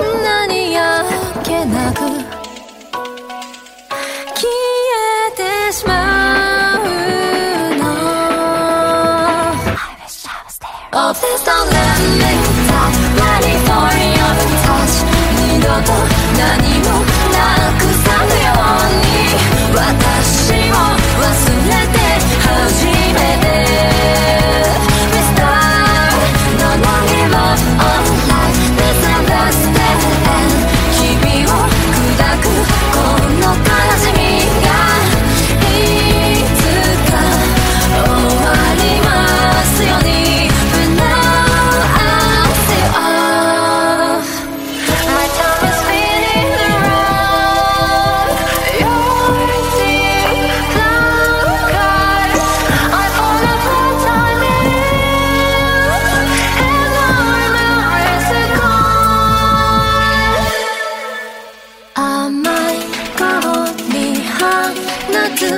[0.00, 0.72] 何んなに
[1.04, 2.39] っけなく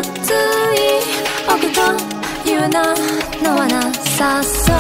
[0.03, 0.33] つい
[1.48, 2.83] 奥という名
[3.42, 4.77] のなさそう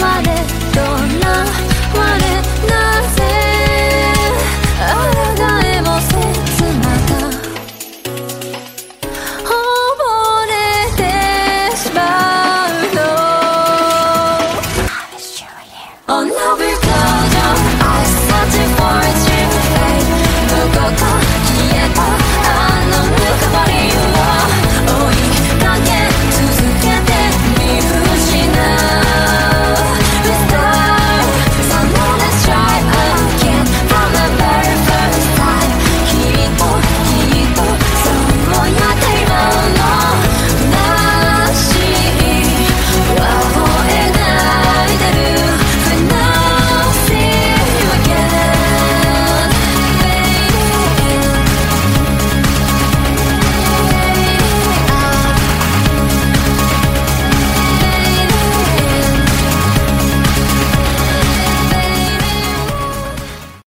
[0.00, 0.41] まで